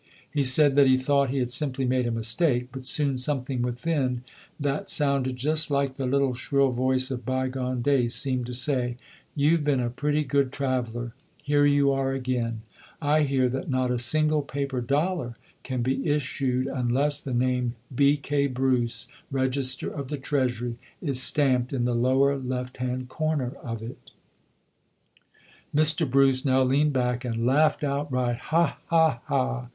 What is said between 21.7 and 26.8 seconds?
in the lower left hand corner of it". Mr. Bruce now